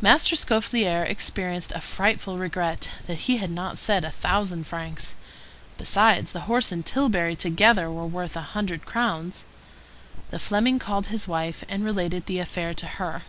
Master 0.00 0.34
Scaufflaire 0.34 1.04
experienced 1.08 1.70
a 1.70 1.80
frightful 1.80 2.36
regret 2.36 2.90
that 3.06 3.30
he 3.30 3.36
had 3.36 3.48
not 3.52 3.78
said 3.78 4.04
a 4.04 4.10
thousand 4.10 4.66
francs. 4.66 5.14
Besides 5.78 6.32
the 6.32 6.40
horse 6.50 6.72
and 6.72 6.84
tilbury 6.84 7.36
together 7.36 7.88
were 7.88 8.08
worth 8.08 8.34
but 8.34 8.40
a 8.40 8.50
hundred 8.58 8.84
crowns. 8.86 9.44
The 10.30 10.40
Fleming 10.40 10.80
called 10.80 11.14
his 11.14 11.28
wife, 11.28 11.62
and 11.68 11.84
related 11.84 12.26
the 12.26 12.40
affair 12.40 12.74
to 12.74 12.86
her. 12.98 13.22